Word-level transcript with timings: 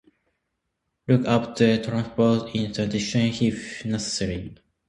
Look 1.07 1.27
up 1.27 1.57
their 1.57 1.77
transcriptions 1.77 2.55
in 2.55 2.71
the 2.71 2.87
dictionary 2.91 3.35
if 3.49 3.85
necessary. 3.85 4.57